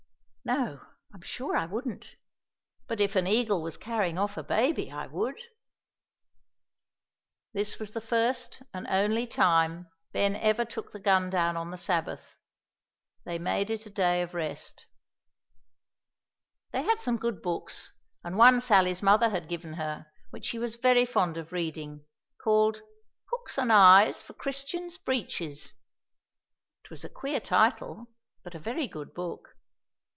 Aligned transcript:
"No, 0.43 0.81
I'm 1.13 1.21
sure 1.21 1.55
I 1.55 1.65
wouldn't; 1.67 2.15
but 2.87 2.99
if 2.99 3.15
an 3.15 3.25
eagle 3.27 3.61
was 3.61 3.77
carrying 3.77 4.17
off 4.17 4.35
a 4.37 4.43
baby, 4.43 4.91
I 4.91 5.05
would." 5.07 5.39
This 7.53 7.77
was 7.79 7.91
the 7.93 8.01
first 8.01 8.61
and 8.73 8.85
only 8.89 9.25
time 9.27 9.89
Ben 10.11 10.35
ever 10.35 10.65
took 10.65 10.91
the 10.91 10.99
gun 10.99 11.29
down 11.29 11.55
on 11.55 11.69
the 11.71 11.77
Sabbath. 11.77 12.35
They 13.23 13.37
made 13.39 13.69
it 13.69 13.85
a 13.85 13.89
day 13.91 14.21
of 14.23 14.33
rest. 14.33 14.87
They 16.71 16.81
had 16.83 16.99
some 16.99 17.17
good 17.17 17.41
books, 17.43 17.93
and 18.23 18.35
one 18.37 18.59
Sally's 18.61 19.03
mother 19.03 19.29
had 19.29 19.47
given 19.47 19.73
her, 19.73 20.07
which 20.31 20.45
she 20.47 20.57
was 20.59 20.73
very 20.75 21.05
fond 21.05 21.37
of 21.37 21.51
reading, 21.53 22.03
called 22.39 22.81
"Hooks 23.29 23.57
and 23.59 23.71
Eyes 23.71 24.21
for 24.23 24.33
Christian's 24.33 24.97
Breeches." 24.97 25.71
It 26.83 26.89
was 26.89 27.03
a 27.05 27.09
queer 27.09 27.39
title, 27.39 28.07
but 28.43 28.55
a 28.55 28.59
very 28.59 28.87
good 28.87 29.13
book. 29.13 29.55